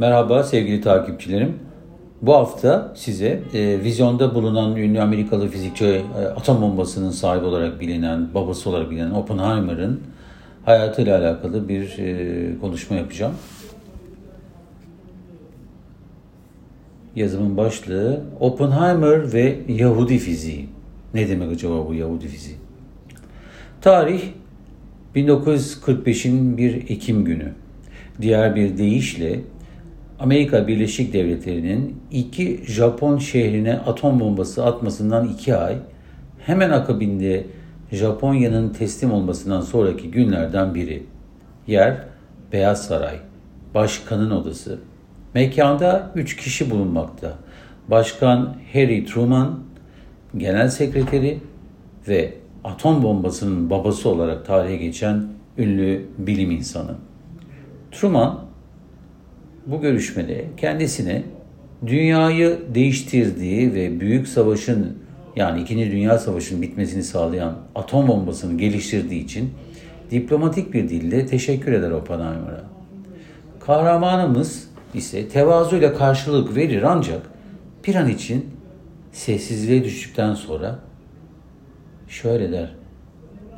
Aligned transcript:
Merhaba 0.00 0.42
sevgili 0.42 0.80
takipçilerim. 0.80 1.54
Bu 2.22 2.34
hafta 2.34 2.92
size 2.96 3.40
e, 3.54 3.80
vizyonda 3.84 4.34
bulunan 4.34 4.76
ünlü 4.76 5.00
Amerikalı 5.00 5.48
fizikçi 5.48 5.84
e, 5.84 6.24
atom 6.36 6.62
bombasının 6.62 7.10
sahibi 7.10 7.44
olarak 7.44 7.80
bilinen, 7.80 8.34
babası 8.34 8.70
olarak 8.70 8.90
bilinen 8.90 9.10
Oppenheimer'ın 9.10 10.00
hayatıyla 10.64 11.18
alakalı 11.18 11.68
bir 11.68 11.98
e, 11.98 12.58
konuşma 12.60 12.96
yapacağım. 12.96 13.32
Yazımın 17.16 17.56
başlığı 17.56 18.20
Oppenheimer 18.40 19.32
ve 19.32 19.58
Yahudi 19.68 20.18
fiziği. 20.18 20.68
Ne 21.14 21.28
demek 21.28 21.52
acaba 21.52 21.88
bu 21.88 21.94
Yahudi 21.94 22.28
fiziği? 22.28 22.56
Tarih 23.80 24.22
1945'in 25.16 26.56
1 26.56 26.74
Ekim 26.74 27.24
günü. 27.24 27.52
Diğer 28.20 28.56
bir 28.56 28.78
deyişle 28.78 29.40
Amerika 30.20 30.68
Birleşik 30.68 31.12
Devletleri'nin 31.12 32.02
iki 32.10 32.60
Japon 32.66 33.18
şehrine 33.18 33.74
atom 33.74 34.20
bombası 34.20 34.64
atmasından 34.64 35.28
iki 35.28 35.56
ay, 35.56 35.76
hemen 36.38 36.70
akabinde 36.70 37.46
Japonya'nın 37.92 38.68
teslim 38.68 39.12
olmasından 39.12 39.60
sonraki 39.60 40.10
günlerden 40.10 40.74
biri. 40.74 41.02
Yer 41.66 41.96
Beyaz 42.52 42.86
Saray, 42.86 43.16
Başkanın 43.74 44.30
Odası. 44.30 44.78
Mekanda 45.34 46.10
üç 46.14 46.36
kişi 46.36 46.70
bulunmakta. 46.70 47.34
Başkan 47.88 48.56
Harry 48.72 49.04
Truman, 49.04 49.60
Genel 50.36 50.68
Sekreteri 50.68 51.38
ve 52.08 52.34
atom 52.64 53.02
bombasının 53.02 53.70
babası 53.70 54.08
olarak 54.08 54.46
tarihe 54.46 54.76
geçen 54.76 55.24
ünlü 55.58 56.06
bilim 56.18 56.50
insanı. 56.50 56.94
Truman 57.90 58.49
bu 59.66 59.80
görüşmede 59.80 60.44
kendisine 60.56 61.22
dünyayı 61.86 62.58
değiştirdiği 62.74 63.74
ve 63.74 64.00
büyük 64.00 64.28
savaşın 64.28 64.98
yani 65.36 65.62
2. 65.62 65.76
Dünya 65.76 66.18
Savaşı'nın 66.18 66.62
bitmesini 66.62 67.02
sağlayan 67.02 67.56
atom 67.74 68.08
bombasını 68.08 68.58
geliştirdiği 68.58 69.24
için 69.24 69.50
diplomatik 70.10 70.74
bir 70.74 70.88
dille 70.88 71.26
teşekkür 71.26 71.72
eder 71.72 71.90
Oppenheimer'a. 71.90 72.64
Kahramanımız 73.60 74.68
ise 74.94 75.28
tevazuyla 75.28 75.94
karşılık 75.94 76.56
verir 76.56 76.82
ancak 76.82 77.22
bir 77.86 77.94
an 77.94 78.08
için 78.08 78.50
sessizliğe 79.12 79.84
düştükten 79.84 80.34
sonra 80.34 80.78
şöyle 82.08 82.52
der. 82.52 82.74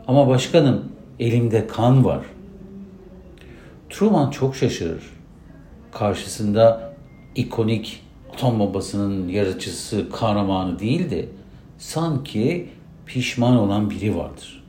Ama 0.06 0.28
başkanım 0.28 0.84
elimde 1.20 1.66
kan 1.66 2.04
var. 2.04 2.24
Truman 3.90 4.30
çok 4.30 4.56
şaşırır. 4.56 5.21
Karşısında 5.92 6.94
ikonik 7.34 8.02
atom 8.32 8.58
bombasının 8.58 9.28
yaratıcısı, 9.28 10.10
kahramanı 10.10 10.78
değil 10.78 11.10
de 11.10 11.28
sanki 11.78 12.68
pişman 13.06 13.56
olan 13.56 13.90
biri 13.90 14.16
vardır. 14.16 14.64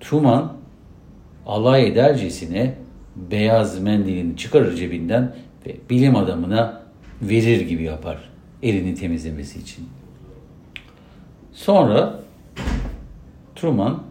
Truman 0.00 0.52
alay 1.46 1.88
edercesine 1.88 2.74
beyaz 3.16 3.80
mendilini 3.80 4.36
çıkarır 4.36 4.76
cebinden 4.76 5.36
ve 5.66 5.76
bilim 5.90 6.16
adamına 6.16 6.82
verir 7.22 7.60
gibi 7.60 7.82
yapar 7.82 8.18
elini 8.62 8.94
temizlemesi 8.94 9.58
için. 9.58 9.88
Sonra 11.52 12.20
Truman 13.56 14.02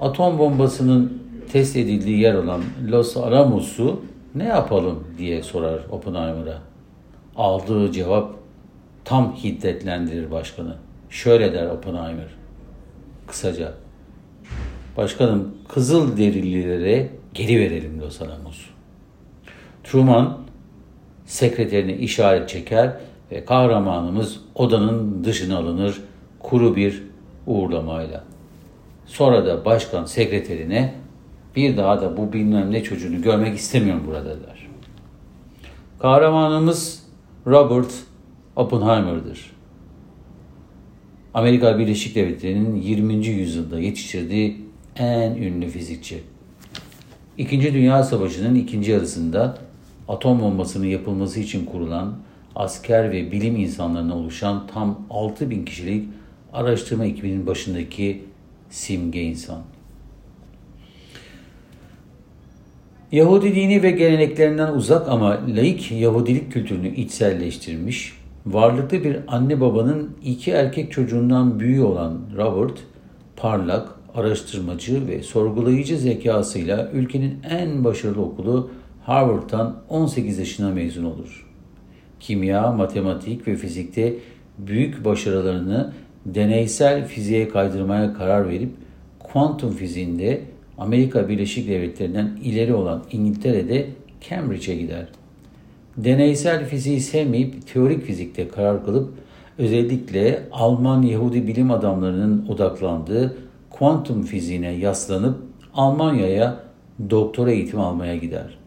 atom 0.00 0.38
bombasının 0.38 1.22
test 1.52 1.76
edildiği 1.76 2.20
yer 2.20 2.34
olan 2.34 2.62
Los 2.90 3.16
Alamos'u 3.16 4.00
ne 4.36 4.44
yapalım 4.44 5.04
diye 5.18 5.42
sorar 5.42 5.80
Oppenheimer'a. 5.90 6.58
Aldığı 7.36 7.92
cevap 7.92 8.34
tam 9.04 9.36
hiddetlendirir 9.36 10.30
başkanı. 10.30 10.74
Şöyle 11.10 11.52
der 11.52 11.66
Oppenheimer. 11.66 12.28
Kısaca. 13.26 13.72
Başkanım 14.96 15.54
kızıl 15.68 16.16
derililere 16.16 17.08
geri 17.34 17.60
verelim 17.60 18.00
Los 18.00 18.22
Alamos'u. 18.22 18.70
Truman 19.84 20.38
sekreterine 21.26 21.96
işaret 21.96 22.48
çeker 22.48 22.92
ve 23.32 23.44
kahramanımız 23.44 24.40
odanın 24.54 25.24
dışına 25.24 25.58
alınır 25.58 26.02
kuru 26.40 26.76
bir 26.76 27.02
uğurlamayla. 27.46 28.24
Sonra 29.06 29.46
da 29.46 29.64
başkan 29.64 30.04
sekreterine 30.04 30.94
bir 31.56 31.76
daha 31.76 32.00
da 32.00 32.16
bu 32.16 32.32
bilmem 32.32 32.72
ne 32.72 32.82
çocuğunu 32.82 33.22
görmek 33.22 33.58
istemiyorum 33.58 34.02
burada 34.06 34.30
der. 34.30 34.68
Kahramanımız 35.98 37.02
Robert 37.46 37.94
Oppenheimer'dır. 38.56 39.52
Amerika 41.34 41.78
Birleşik 41.78 42.14
Devletleri'nin 42.14 42.76
20. 42.76 43.26
yüzyılda 43.26 43.80
yetiştirdiği 43.80 44.66
en 44.96 45.30
ünlü 45.30 45.68
fizikçi. 45.68 46.22
İkinci 47.38 47.74
Dünya 47.74 48.02
Savaşı'nın 48.02 48.54
ikinci 48.54 48.90
yarısında 48.90 49.58
atom 50.08 50.40
bombasının 50.40 50.86
yapılması 50.86 51.40
için 51.40 51.64
kurulan 51.64 52.18
asker 52.54 53.10
ve 53.10 53.32
bilim 53.32 53.56
insanlarına 53.56 54.16
oluşan 54.16 54.66
tam 54.66 55.00
6000 55.10 55.64
kişilik 55.64 56.08
araştırma 56.52 57.04
ekibinin 57.04 57.46
başındaki 57.46 58.24
simge 58.70 59.22
insan. 59.22 59.75
Yahudi 63.12 63.54
dini 63.54 63.82
ve 63.82 63.90
geleneklerinden 63.90 64.72
uzak 64.72 65.08
ama 65.08 65.40
laik 65.56 65.92
Yahudilik 65.92 66.52
kültürünü 66.52 66.88
içselleştirmiş, 66.88 68.12
varlıklı 68.46 69.04
bir 69.04 69.18
anne 69.28 69.60
babanın 69.60 70.10
iki 70.24 70.50
erkek 70.50 70.92
çocuğundan 70.92 71.60
büyüğü 71.60 71.82
olan 71.82 72.20
Robert, 72.36 72.78
parlak, 73.36 73.88
araştırmacı 74.14 75.08
ve 75.08 75.22
sorgulayıcı 75.22 75.98
zekasıyla 75.98 76.90
ülkenin 76.92 77.38
en 77.50 77.84
başarılı 77.84 78.22
okulu 78.22 78.70
Harvard'dan 79.02 79.76
18 79.88 80.38
yaşına 80.38 80.70
mezun 80.70 81.04
olur. 81.04 81.46
Kimya, 82.20 82.72
matematik 82.72 83.48
ve 83.48 83.56
fizikte 83.56 84.14
büyük 84.58 85.04
başarılarını 85.04 85.92
deneysel 86.26 87.06
fiziğe 87.06 87.48
kaydırmaya 87.48 88.14
karar 88.14 88.48
verip 88.48 88.70
kuantum 89.18 89.72
fiziğinde 89.72 90.40
Amerika 90.78 91.28
Birleşik 91.28 91.68
Devletleri'nden 91.68 92.38
ileri 92.42 92.74
olan 92.74 93.02
İngiltere'de 93.12 93.86
Cambridge'e 94.28 94.76
gider. 94.76 95.08
Deneysel 95.96 96.66
fiziği 96.66 97.00
sevmeyip 97.00 97.66
teorik 97.66 98.02
fizikte 98.02 98.48
karar 98.48 98.84
kılıp 98.84 99.14
özellikle 99.58 100.42
Alman 100.52 101.02
Yahudi 101.02 101.46
bilim 101.46 101.70
adamlarının 101.70 102.46
odaklandığı 102.48 103.36
kuantum 103.70 104.22
fiziğine 104.22 104.70
yaslanıp 104.70 105.36
Almanya'ya 105.74 106.60
doktora 107.10 107.50
eğitimi 107.50 107.82
almaya 107.82 108.16
gider. 108.16 108.58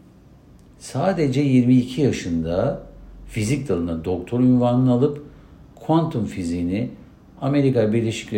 Sadece 0.78 1.40
22 1.40 2.00
yaşında 2.00 2.82
fizik 3.26 3.68
dalında 3.68 4.04
doktor 4.04 4.40
ünvanını 4.40 4.92
alıp 4.92 5.24
kuantum 5.74 6.24
fiziğini 6.24 6.90
Amerika 7.40 7.92
Birleşik 7.92 8.32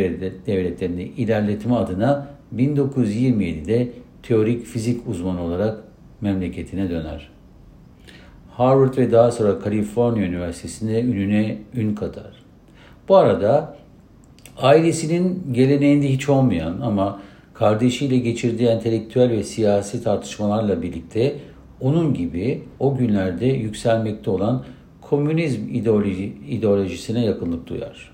Devletleri'nde 0.47 1.05
ilerletme 1.07 1.75
adına 1.75 2.29
1927'de 2.57 3.89
teorik 4.23 4.67
fizik 4.67 5.09
uzmanı 5.09 5.43
olarak 5.43 5.85
memleketine 6.21 6.91
döner. 6.91 7.29
Harvard 8.51 8.97
ve 8.97 9.13
daha 9.13 9.31
sonra 9.31 9.59
Kaliforniya 9.59 10.27
Üniversitesi'nde 10.27 11.03
ününe 11.03 11.59
ün 11.75 11.95
katar. 11.95 12.33
Bu 13.09 13.17
arada 13.17 13.77
ailesinin 14.59 15.43
geleneğinde 15.53 16.13
hiç 16.13 16.29
olmayan 16.29 16.81
ama 16.81 17.21
kardeşiyle 17.55 18.19
geçirdiği 18.19 18.69
entelektüel 18.69 19.31
ve 19.31 19.45
siyasi 19.45 20.05
tartışmalarla 20.05 20.83
birlikte 20.83 21.37
onun 21.81 22.15
gibi 22.15 22.63
o 22.79 22.97
günlerde 22.97 23.47
yükselmekte 23.47 24.31
olan 24.31 24.65
komünizm 25.01 25.75
ideoloji, 25.75 26.33
ideolojisine 26.49 27.25
yakınlık 27.25 27.67
duyar. 27.67 28.12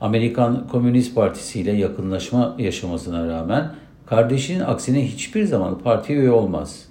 Amerikan 0.00 0.68
Komünist 0.68 1.14
Partisi 1.14 1.60
ile 1.60 1.72
yakınlaşma 1.72 2.56
yaşamasına 2.58 3.28
rağmen 3.28 3.70
kardeşinin 4.06 4.60
aksine 4.60 5.06
hiçbir 5.06 5.44
zaman 5.44 5.78
partiye 5.78 6.18
üye 6.18 6.30
olmaz. 6.30 6.84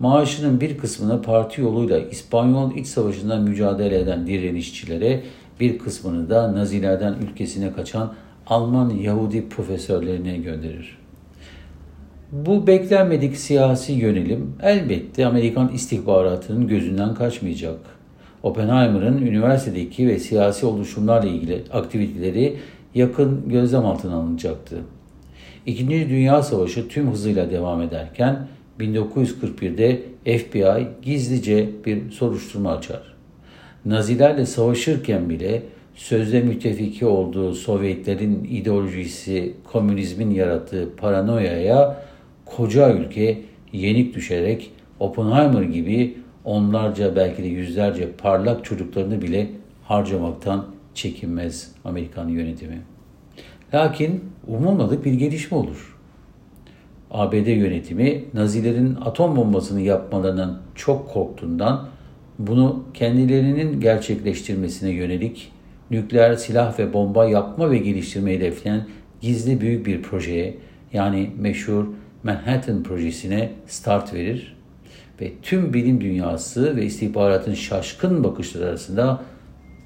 Maaşının 0.00 0.60
bir 0.60 0.78
kısmını 0.78 1.22
parti 1.22 1.60
yoluyla 1.60 1.98
İspanyol 1.98 2.76
İç 2.76 2.86
Savaşı'nda 2.86 3.36
mücadele 3.36 3.98
eden 3.98 4.26
direnişçilere, 4.26 5.22
bir 5.60 5.78
kısmını 5.78 6.30
da 6.30 6.52
Nazilerden 6.54 7.14
ülkesine 7.22 7.72
kaçan 7.72 8.14
Alman 8.46 8.90
Yahudi 8.90 9.48
profesörlerine 9.48 10.36
gönderir. 10.36 10.98
Bu 12.32 12.66
beklenmedik 12.66 13.36
siyasi 13.36 13.92
yönelim 13.92 14.54
elbette 14.62 15.26
Amerikan 15.26 15.68
istihbaratının 15.68 16.68
gözünden 16.68 17.14
kaçmayacak. 17.14 17.99
Oppenheimer'ın 18.42 19.18
üniversitedeki 19.18 20.08
ve 20.08 20.18
siyasi 20.18 20.66
oluşumlarla 20.66 21.28
ilgili 21.28 21.62
aktiviteleri 21.72 22.56
yakın 22.94 23.48
gözlem 23.48 23.86
altına 23.86 24.14
alınacaktı. 24.14 24.76
İkinci 25.66 26.08
Dünya 26.08 26.42
Savaşı 26.42 26.88
tüm 26.88 27.10
hızıyla 27.10 27.50
devam 27.50 27.82
ederken 27.82 28.48
1941'de 28.80 30.02
FBI 30.38 30.88
gizlice 31.02 31.68
bir 31.86 32.10
soruşturma 32.10 32.72
açar. 32.72 33.14
Nazilerle 33.84 34.46
savaşırken 34.46 35.30
bile 35.30 35.62
sözde 35.94 36.40
müttefiki 36.40 37.06
olduğu 37.06 37.54
Sovyetlerin 37.54 38.44
ideolojisi, 38.50 39.54
komünizmin 39.64 40.30
yarattığı 40.30 40.88
paranoyaya 40.96 42.02
koca 42.44 42.94
ülke 42.94 43.38
yenik 43.72 44.14
düşerek 44.14 44.70
Oppenheimer 45.00 45.62
gibi 45.62 46.16
onlarca 46.44 47.16
belki 47.16 47.42
de 47.42 47.46
yüzlerce 47.46 48.12
parlak 48.12 48.64
çocuklarını 48.64 49.22
bile 49.22 49.50
harcamaktan 49.84 50.66
çekinmez 50.94 51.72
Amerikan 51.84 52.28
yönetimi. 52.28 52.82
Lakin 53.74 54.24
umulmadık 54.46 55.04
bir 55.04 55.12
gelişme 55.12 55.58
olur. 55.58 55.96
ABD 57.10 57.46
yönetimi 57.46 58.24
Nazilerin 58.34 58.94
atom 59.04 59.36
bombasını 59.36 59.80
yapmalarından 59.80 60.60
çok 60.74 61.10
korktuğundan 61.10 61.88
bunu 62.38 62.84
kendilerinin 62.94 63.80
gerçekleştirmesine 63.80 64.90
yönelik 64.90 65.52
nükleer 65.90 66.34
silah 66.34 66.78
ve 66.78 66.92
bomba 66.92 67.24
yapma 67.24 67.70
ve 67.70 67.78
geliştirme 67.78 68.32
hedefleyen 68.32 68.86
gizli 69.20 69.60
büyük 69.60 69.86
bir 69.86 70.02
projeye 70.02 70.54
yani 70.92 71.30
meşhur 71.38 71.86
Manhattan 72.22 72.82
projesine 72.82 73.52
start 73.66 74.14
verir 74.14 74.56
ve 75.20 75.32
tüm 75.42 75.74
bilim 75.74 76.00
dünyası 76.00 76.76
ve 76.76 76.84
istihbaratın 76.84 77.54
şaşkın 77.54 78.24
bakışları 78.24 78.68
arasında 78.68 79.20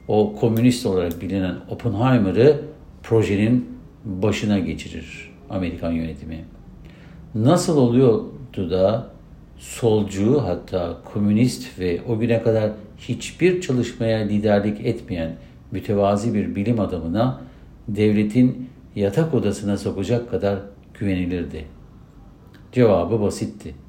o 0.09 0.37
komünist 0.37 0.87
olarak 0.87 1.23
bilinen 1.23 1.57
Oppenheimer'ı 1.69 2.61
projenin 3.03 3.69
başına 4.05 4.59
geçirir 4.59 5.31
Amerikan 5.51 5.93
yönetimi. 5.93 6.45
Nasıl 7.35 7.77
oluyordu 7.77 8.71
da 8.71 9.11
solcu 9.59 10.43
hatta 10.43 10.97
komünist 11.05 11.79
ve 11.79 12.01
o 12.09 12.19
güne 12.19 12.43
kadar 12.43 12.71
hiçbir 12.99 13.61
çalışmaya 13.61 14.19
liderlik 14.19 14.87
etmeyen 14.87 15.37
mütevazi 15.71 16.35
bir 16.35 16.55
bilim 16.55 16.81
adamına 16.81 17.41
devletin 17.89 18.71
yatak 18.97 19.35
odasına 19.35 19.77
sokacak 19.77 20.31
kadar 20.31 20.59
güvenilirdi. 20.99 21.65
Cevabı 22.73 23.21
basitti. 23.21 23.84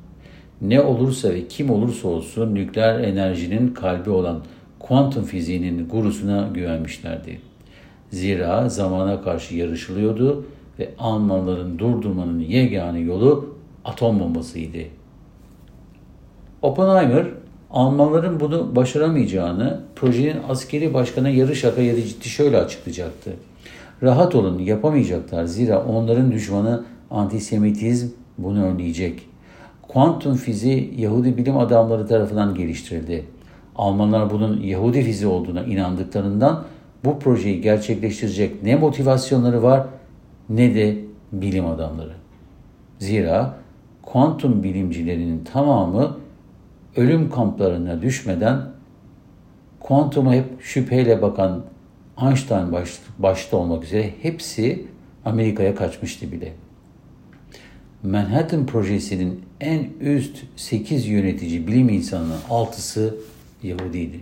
Ne 0.68 0.82
olursa 0.82 1.30
ve 1.30 1.48
kim 1.48 1.70
olursa 1.70 2.08
olsun 2.08 2.56
nükleer 2.56 3.00
enerjinin 3.00 3.68
kalbi 3.68 4.10
olan 4.10 4.42
kuantum 4.80 5.24
fiziğinin 5.24 5.90
gurusuna 5.90 6.50
güvenmişlerdi. 6.54 7.40
Zira 8.12 8.70
zamana 8.70 9.22
karşı 9.22 9.56
yarışılıyordu 9.56 10.46
ve 10.80 10.90
Almanların 11.00 11.80
durdurmanın 11.80 12.40
yegane 12.40 13.00
yolu 13.00 13.56
atom 13.86 14.20
bombasıydı. 14.20 14.78
Oppenheimer, 16.62 17.28
Almanların 17.72 18.40
bunu 18.40 18.76
başaramayacağını 18.76 19.82
projenin 19.96 20.38
askeri 20.50 20.94
başkanı 20.94 21.30
yarı 21.30 21.56
şaka 21.56 21.82
yarı 21.82 22.02
ciddi 22.04 22.30
şöyle 22.30 22.58
açıklayacaktı. 22.58 23.32
Rahat 24.04 24.36
olun 24.36 24.60
yapamayacaklar 24.60 25.46
zira 25.46 25.86
onların 25.86 26.32
düşmanı 26.32 26.84
antisemitizm 27.12 28.08
bunu 28.38 28.66
önleyecek. 28.66 29.35
Kuantum 29.96 30.36
fiziği 30.36 30.94
Yahudi 30.98 31.38
bilim 31.38 31.58
adamları 31.58 32.08
tarafından 32.08 32.56
geliştirildi. 32.56 33.26
Almanlar 33.76 34.30
bunun 34.30 34.62
Yahudi 34.62 35.02
fiziği 35.04 35.32
olduğuna 35.32 35.64
inandıklarından 35.64 36.64
bu 37.06 37.20
projeyi 37.20 37.62
gerçekleştirecek 37.62 38.64
ne 38.64 38.76
motivasyonları 38.76 39.64
var 39.64 39.88
ne 40.50 40.76
de 40.76 40.98
bilim 41.32 41.66
adamları. 41.66 42.14
Zira 43.00 43.56
kuantum 44.02 44.64
bilimcilerinin 44.64 45.44
tamamı 45.44 46.18
ölüm 46.96 47.30
kamplarına 47.30 48.02
düşmeden 48.02 48.62
kuantuma 49.80 50.34
hep 50.34 50.62
şüpheyle 50.62 51.22
bakan 51.22 51.64
Einstein 52.22 52.72
baş, 52.72 53.00
başta 53.20 53.58
olmak 53.58 53.84
üzere 53.84 54.10
hepsi 54.22 54.88
Amerika'ya 55.26 55.76
kaçmıştı 55.76 56.32
bile. 56.32 56.54
Manhattan 58.06 58.66
projesinin 58.66 59.42
en 59.62 59.88
üst 60.02 60.38
8 60.56 61.08
yönetici 61.08 61.68
bilim 61.68 61.90
insanının 61.90 62.40
6'sı 62.50 63.16
Yahudiydi. 63.64 64.20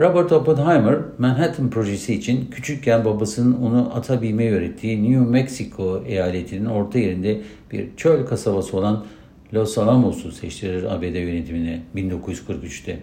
Robert 0.00 0.32
Oppenheimer, 0.32 0.98
Manhattan 1.18 1.70
projesi 1.70 2.14
için 2.14 2.50
küçükken 2.50 3.04
babasının 3.04 3.62
onu 3.62 3.90
ata 3.94 4.22
binmeyi 4.22 4.50
öğrettiği 4.50 5.12
New 5.12 5.30
Mexico 5.30 6.02
eyaletinin 6.06 6.64
orta 6.64 6.98
yerinde 6.98 7.40
bir 7.72 7.88
çöl 7.96 8.26
kasabası 8.26 8.76
olan 8.76 9.04
Los 9.54 9.78
Alamos'u 9.78 10.32
seçtirir 10.32 10.94
ABD 10.94 11.02
yönetimine 11.02 11.82
1943'te. 11.96 12.98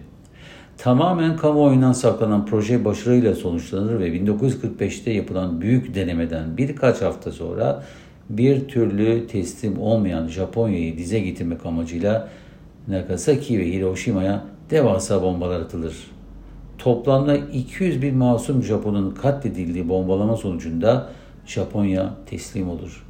Tamamen 0.78 1.36
kamuoyundan 1.36 1.92
saklanan 1.92 2.46
proje 2.46 2.84
başarıyla 2.84 3.34
sonuçlanır 3.34 4.00
ve 4.00 4.08
1945'te 4.08 5.10
yapılan 5.10 5.60
büyük 5.60 5.94
denemeden 5.94 6.56
birkaç 6.56 7.02
hafta 7.02 7.32
sonra 7.32 7.84
bir 8.28 8.68
türlü 8.68 9.26
teslim 9.26 9.80
olmayan 9.80 10.28
Japonya'yı 10.28 10.98
dize 10.98 11.20
getirmek 11.20 11.66
amacıyla 11.66 12.28
Nagasaki 12.88 13.58
ve 13.58 13.72
Hiroşima'ya 13.72 14.44
devasa 14.70 15.22
bombalar 15.22 15.60
atılır. 15.60 15.96
Toplamda 16.78 17.36
200 17.36 18.02
bin 18.02 18.16
masum 18.16 18.62
Japon'un 18.62 19.10
katledildiği 19.10 19.88
bombalama 19.88 20.36
sonucunda 20.36 21.08
Japonya 21.46 22.14
teslim 22.26 22.68
olur. 22.68 23.06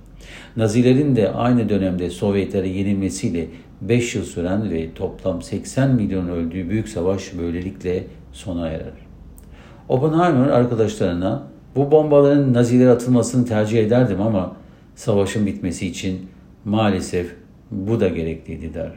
Nazilerin 0.57 1.17
de 1.17 1.33
aynı 1.33 1.69
dönemde 1.69 2.11
Sovyetlere 2.11 2.69
yenilmesiyle 2.69 3.47
5 3.81 4.15
yıl 4.15 4.25
süren 4.25 4.71
ve 4.71 4.95
toplam 4.95 5.43
80 5.43 5.95
milyon 5.95 6.29
öldüğü 6.29 6.71
büyük 6.71 6.89
savaş 6.89 7.39
böylelikle 7.39 8.07
sona 8.33 8.69
erer. 8.69 8.93
Oppenheimer 9.89 10.49
arkadaşlarına 10.49 11.43
bu 11.77 11.91
bombaların 11.91 12.55
Nazilere 12.55 12.91
atılmasını 12.91 13.47
tercih 13.47 13.79
ederdim 13.79 14.21
ama 14.21 14.57
savaşın 14.97 15.47
bitmesi 15.47 15.87
için 15.87 16.27
maalesef 16.65 17.35
bu 17.71 18.01
da 18.01 18.09
gerekliydi 18.09 18.75
der. 18.75 18.93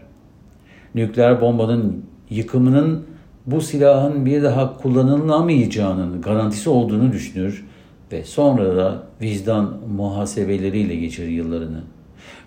Nükleer 0.95 1.41
bombanın 1.41 2.05
yıkımının 2.29 3.05
bu 3.45 3.61
silahın 3.61 4.25
bir 4.25 4.43
daha 4.43 4.77
kullanılamayacağının 4.77 6.21
garantisi 6.21 6.69
olduğunu 6.69 7.11
düşünür 7.13 7.65
ve 8.11 8.23
sonra 8.23 8.77
da 8.77 9.03
vicdan 9.21 9.77
muhasebeleriyle 9.95 10.95
geçirir 10.95 11.29
yıllarını. 11.29 11.81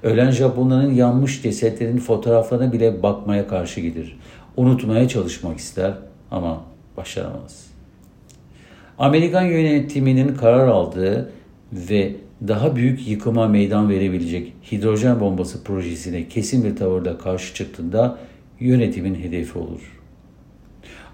Ölen 0.03 0.31
Japonların 0.31 0.95
yanmış 0.95 1.43
cesetlerin 1.43 1.99
fotoğraflarına 1.99 2.73
bile 2.73 3.03
bakmaya 3.03 3.49
karşı 3.49 3.81
gelir. 3.81 4.19
Unutmaya 4.57 5.09
çalışmak 5.09 5.59
ister 5.59 5.93
ama 6.31 6.61
başaramaz. 6.97 7.67
Amerikan 8.99 9.43
yönetiminin 9.43 10.35
karar 10.35 10.69
aldığı 10.69 11.33
ve 11.73 12.17
daha 12.49 12.77
büyük 12.77 13.09
yıkıma 13.09 13.49
meydan 13.49 13.89
verebilecek 13.89 14.53
hidrojen 14.73 15.21
bombası 15.21 15.65
projesine 15.65 16.29
kesin 16.29 16.65
bir 16.65 16.77
tavırla 16.77 17.19
karşı 17.19 17.55
çıktığında 17.55 18.19
yönetimin 18.61 19.15
hedefi 19.15 19.59
olur. 19.59 20.01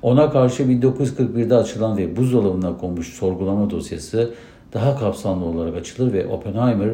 Ona 0.02 0.30
karşı 0.30 0.62
1941'de 0.62 1.54
açılan 1.54 1.96
ve 1.96 2.16
buzdolabına 2.16 2.76
konmuş 2.76 3.08
sorgulama 3.08 3.70
dosyası 3.70 4.34
daha 4.72 4.98
kapsamlı 4.98 5.44
olarak 5.44 5.76
açılır 5.76 6.12
ve 6.12 6.26
Oppenheimer 6.26 6.90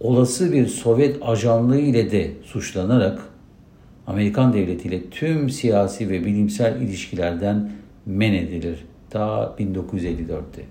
olası 0.00 0.52
bir 0.52 0.66
Sovyet 0.66 1.16
ajanlığı 1.22 1.80
ile 1.80 2.10
de 2.10 2.30
suçlanarak 2.44 3.18
Amerikan 4.06 4.52
devletiyle 4.52 5.10
tüm 5.10 5.50
siyasi 5.50 6.10
ve 6.10 6.24
bilimsel 6.24 6.80
ilişkilerden 6.80 7.72
men 8.06 8.32
edilir 8.32 8.84
ta 9.10 9.54
1954'te. 9.58 10.62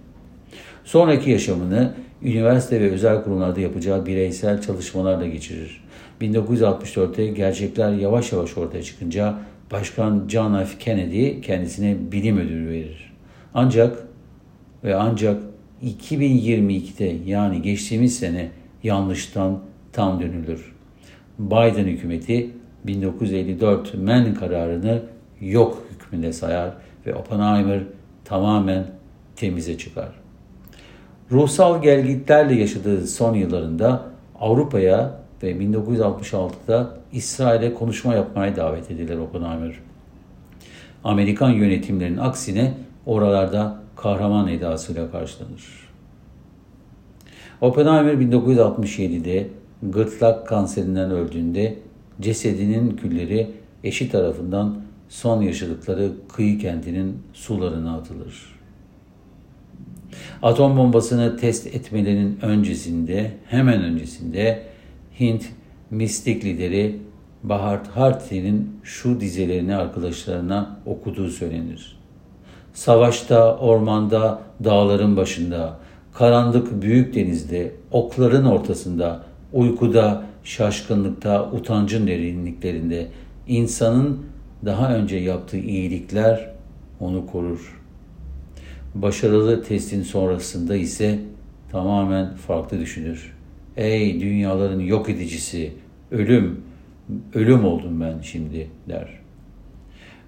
Sonraki 0.83 1.29
yaşamını 1.29 1.93
üniversite 2.25 2.81
ve 2.81 2.91
özel 2.91 3.23
kurumlarda 3.23 3.59
yapacağı 3.59 4.05
bireysel 4.05 4.61
çalışmalarla 4.61 5.27
geçirir. 5.27 5.83
1964'te 6.21 7.27
gerçekler 7.27 7.93
yavaş 7.93 8.31
yavaş 8.31 8.57
ortaya 8.57 8.83
çıkınca 8.83 9.35
Başkan 9.71 10.25
John 10.29 10.63
F. 10.63 10.77
Kennedy 10.79 11.41
kendisine 11.41 11.97
bilim 12.11 12.37
ödülü 12.37 12.69
verir. 12.69 13.13
Ancak 13.53 14.07
ve 14.83 14.95
ancak 14.95 15.43
2022'de 15.83 17.15
yani 17.25 17.61
geçtiğimiz 17.61 18.19
sene 18.19 18.49
yanlıştan 18.83 19.59
tam 19.93 20.21
dönülür. 20.21 20.75
Biden 21.39 21.85
hükümeti 21.85 22.51
1954 22.83 23.93
men 23.93 24.33
kararını 24.33 25.01
yok 25.41 25.87
hükmünde 25.91 26.33
sayar 26.33 26.73
ve 27.05 27.15
Oppenheimer 27.15 27.83
tamamen 28.25 28.85
temize 29.35 29.77
çıkar. 29.77 30.24
Ruhsal 31.31 31.81
gelgitlerle 31.81 32.55
yaşadığı 32.55 33.07
son 33.07 33.35
yıllarında 33.35 34.03
Avrupa'ya 34.39 35.19
ve 35.43 35.51
1966'da 35.51 36.97
İsrail'e 37.11 37.73
konuşma 37.73 38.13
yapmaya 38.13 38.55
davet 38.55 38.91
edilir 38.91 39.17
Oppenheimer. 39.17 39.75
Amerikan 41.03 41.49
yönetimlerinin 41.49 42.17
aksine 42.17 42.73
oralarda 43.05 43.79
kahraman 43.95 44.47
edasıyla 44.47 45.11
karşılanır. 45.11 45.89
Oppenheimer 47.61 48.13
1967'de 48.13 49.47
gırtlak 49.83 50.47
kanserinden 50.47 51.11
öldüğünde 51.11 51.77
cesedinin 52.21 52.97
külleri 52.97 53.51
eşi 53.83 54.11
tarafından 54.11 54.81
son 55.09 55.41
yaşadıkları 55.41 56.11
kıyı 56.35 56.59
kentinin 56.59 57.17
sularına 57.33 57.97
atılır. 57.97 58.54
Atom 60.41 60.77
bombasını 60.77 61.37
test 61.37 61.67
etmelerinin 61.67 62.39
öncesinde, 62.41 63.31
hemen 63.49 63.83
öncesinde 63.83 64.63
Hint 65.19 65.45
mistik 65.91 66.45
lideri 66.45 66.99
Bahart 67.43 67.87
Harti'nin 67.87 68.79
şu 68.83 69.19
dizelerini 69.19 69.75
arkadaşlarına 69.75 70.77
okuduğu 70.85 71.29
söylenir. 71.29 71.99
Savaşta, 72.73 73.57
ormanda, 73.57 74.41
dağların 74.63 75.17
başında, 75.17 75.79
karanlık 76.13 76.81
büyük 76.81 77.15
denizde, 77.15 77.71
okların 77.91 78.45
ortasında, 78.45 79.23
uykuda, 79.53 80.23
şaşkınlıkta, 80.43 81.51
utancın 81.51 82.07
derinliklerinde 82.07 83.07
insanın 83.47 84.25
daha 84.65 84.95
önce 84.95 85.15
yaptığı 85.15 85.57
iyilikler 85.57 86.51
onu 86.99 87.27
korur. 87.27 87.84
Başarılı 88.95 89.63
testin 89.63 90.01
sonrasında 90.03 90.75
ise 90.75 91.19
tamamen 91.71 92.35
farklı 92.35 92.79
düşünür. 92.79 93.35
Ey 93.77 94.21
dünyaların 94.21 94.79
yok 94.79 95.09
edicisi, 95.09 95.71
ölüm, 96.11 96.61
ölüm 97.33 97.65
oldum 97.65 98.01
ben 98.01 98.21
şimdi 98.21 98.67
der. 98.89 99.09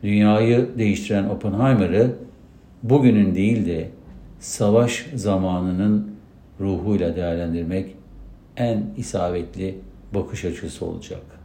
Dünyayı 0.03 0.67
değiştiren 0.77 1.29
Oppenheimer'ı 1.29 2.15
bugünün 2.83 3.35
değil 3.35 3.65
de 3.65 3.89
savaş 4.39 5.05
zamanının 5.15 6.11
ruhuyla 6.59 7.15
değerlendirmek 7.15 7.95
en 8.57 8.85
isabetli 8.97 9.75
bakış 10.13 10.45
açısı 10.45 10.85
olacak. 10.85 11.36